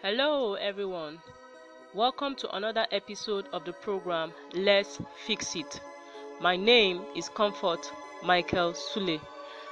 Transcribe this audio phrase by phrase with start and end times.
[0.00, 1.18] Hello, everyone.
[1.92, 5.80] Welcome to another episode of the program Let's Fix It.
[6.40, 7.90] My name is Comfort
[8.22, 9.20] Michael Sule,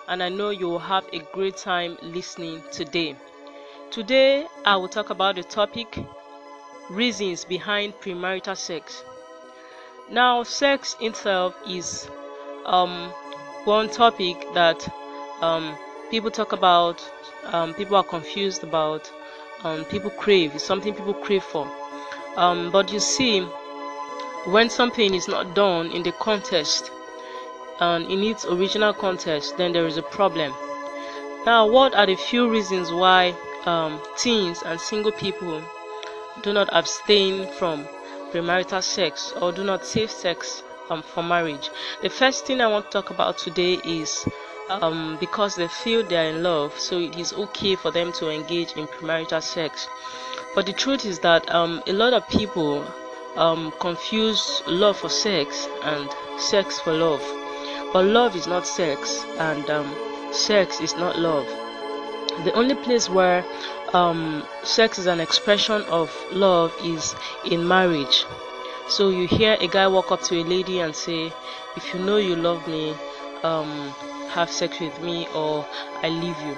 [0.08, 3.14] and I know you will have a great time listening today.
[3.92, 5.96] Today, I will talk about the topic
[6.90, 9.04] reasons behind premarital sex.
[10.10, 12.10] Now, sex itself is
[12.64, 13.10] um,
[13.62, 14.88] one topic that
[15.40, 15.78] um,
[16.10, 17.00] people talk about,
[17.44, 19.08] um, people are confused about,
[19.64, 20.54] um, people crave.
[20.54, 21.68] It's something people crave for.
[22.36, 23.40] Um, but you see,
[24.44, 26.90] when something is not done in the context
[27.80, 30.52] and in its original context, then there is a problem.
[31.44, 35.62] Now, what are the few reasons why um, teens and single people
[36.42, 37.86] do not abstain from
[38.32, 41.70] premarital sex or do not save sex um, for marriage?
[42.02, 44.26] The first thing I want to talk about today is
[44.68, 48.30] um, because they feel they are in love, so it is okay for them to
[48.30, 49.88] engage in premarital sex.
[50.54, 52.84] But the truth is that um, a lot of people
[53.36, 57.22] um, confuse love for sex and sex for love.
[57.92, 59.94] But love is not sex, and um,
[60.32, 61.46] sex is not love.
[62.44, 63.44] The only place where
[63.94, 68.26] um, sex is an expression of love is in marriage.
[68.88, 71.32] So you hear a guy walk up to a lady and say,
[71.76, 72.94] "If you know you love me,
[73.42, 73.94] um,
[74.28, 75.66] have sex with me or
[76.02, 76.56] I leave you.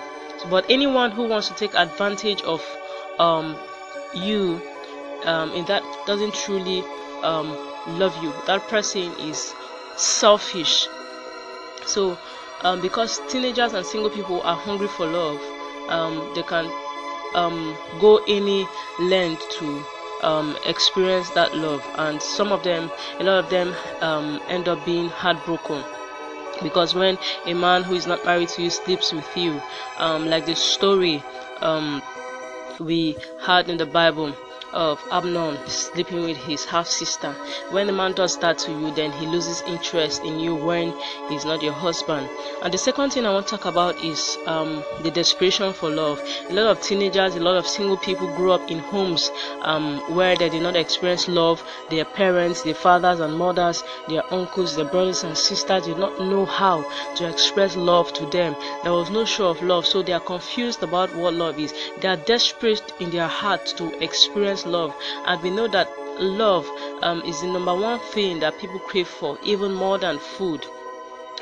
[0.50, 2.62] But anyone who wants to take advantage of
[3.18, 3.56] um,
[4.14, 4.60] you
[5.24, 6.82] um, in that doesn't truly
[7.22, 7.50] um,
[7.98, 8.32] love you.
[8.46, 9.54] That person is
[9.96, 10.86] selfish.
[11.86, 12.16] So,
[12.62, 15.40] um, because teenagers and single people are hungry for love,
[15.88, 16.70] um, they can
[17.34, 18.66] um, go any
[19.00, 19.84] length to
[20.22, 24.84] um, experience that love, and some of them, a lot of them, um, end up
[24.84, 25.82] being heartbroken
[26.62, 29.60] because when a man who is not married to you sleeps with you
[29.98, 31.22] um, like the story
[31.60, 32.02] um,
[32.80, 34.34] we had in the bible
[34.72, 37.32] of Amnon sleeping with his half sister.
[37.70, 40.94] When a man does that to you, then he loses interest in you when
[41.28, 42.28] he's not your husband.
[42.62, 46.20] And the second thing I want to talk about is um, the desperation for love.
[46.50, 49.30] A lot of teenagers, a lot of single people grew up in homes
[49.62, 51.62] um, where they did not experience love.
[51.90, 56.44] Their parents, their fathers and mothers, their uncles, their brothers and sisters did not know
[56.44, 56.82] how
[57.16, 58.54] to express love to them.
[58.82, 61.72] There was no show of love, so they are confused about what love is.
[62.00, 64.94] They are desperate in their heart to experience love.
[65.26, 65.88] And we know that
[66.20, 66.66] love
[67.02, 70.64] um, is the number one thing that people crave for even more than food.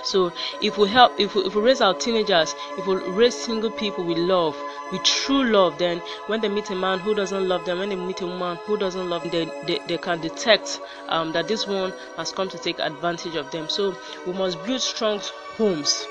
[0.05, 0.33] So
[0.63, 4.05] if we help if we, if we raise our teenagers if we raise single people
[4.05, 4.57] with love
[4.93, 7.97] with true love then when they meet a man who doesn't love them when they
[7.97, 11.67] meet a woman who doesn't love them they, they, they can detect um, that this
[11.67, 13.69] one has come to take advantage of them.
[13.69, 15.21] So we must build strong
[15.57, 16.07] homes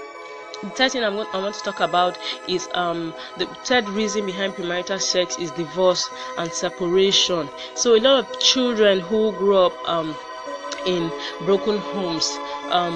[0.65, 2.17] the third thing I'm, i want to talk about
[2.47, 7.49] is um, the third reason behind premarital sex is divorce and separation.
[7.75, 10.15] So a lot of children who grow up um,
[10.85, 11.11] in
[11.45, 12.37] broken homes,
[12.71, 12.95] um,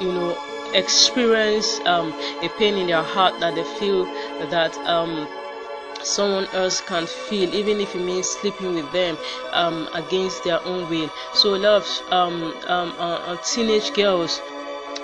[0.00, 0.36] you know,
[0.74, 2.12] experience um,
[2.42, 4.04] a pain in their heart that they feel
[4.50, 5.28] that um,
[6.02, 9.16] someone else can feel even if it means sleeping with them
[9.52, 14.40] um, against their own will so a lot of um, um, uh, uh, teenage girls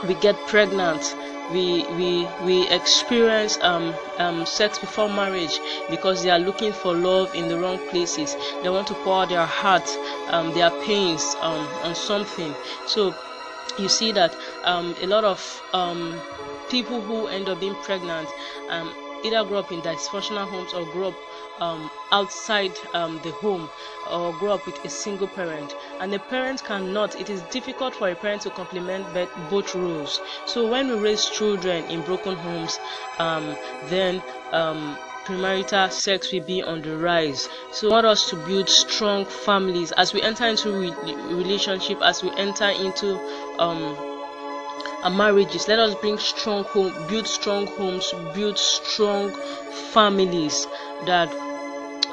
[0.07, 1.15] we get pregnant
[1.53, 5.59] we we we experience um, um, sex before marriage
[5.91, 8.37] because they are looking for love in the wrong places.
[8.63, 9.89] They want to pour their heart
[10.29, 12.55] um, their pains um, on something.
[12.87, 13.15] So
[13.79, 16.21] you see that um, a lot of um,
[16.71, 18.29] people who end up being pregnant
[19.23, 21.15] either grow up in dysfunctional homes or grow up
[21.61, 23.69] um, outside um, the home
[24.11, 25.75] or grow up with a single parent.
[26.01, 29.07] And the parent cannot it is difficult for a parent to complement
[29.51, 30.21] both roles.
[30.47, 32.79] So when we raise children in broken homes
[33.19, 33.57] um,
[33.89, 34.23] then
[34.53, 37.49] um, premarital sex will be on the rise.
[37.73, 40.91] So I want us to build strong families as we enter into re
[41.35, 43.19] relationship as we enter into
[43.59, 43.97] um,
[45.17, 45.69] marriages.
[45.69, 49.31] Let us bring strong home build strong homes build strong
[49.93, 50.67] families
[51.07, 51.31] that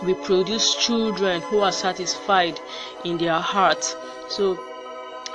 [0.03, 2.59] we produce children who are satisfied
[3.03, 3.95] in their hearts
[4.29, 4.57] so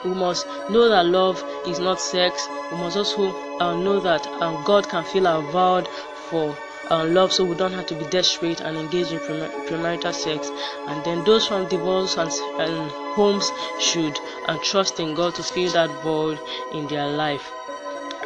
[0.05, 2.49] we must know that love is not sex.
[2.73, 5.87] We must also uh, know that um, god can fill our void
[6.29, 6.57] for
[6.91, 10.51] uh, love so we don't have to be desperate and engage in premarital sex.
[10.89, 15.71] And then those from divorce and, and homes should uh, trust in god to fill
[15.73, 16.39] that void
[16.73, 17.53] in their life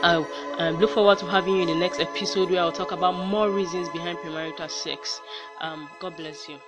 [0.02, 0.24] I
[0.58, 3.50] um, look forward to having you in the next episode where I'll talk about more
[3.50, 5.20] reasons behind premarital sex.
[5.60, 6.58] Um, God bless you.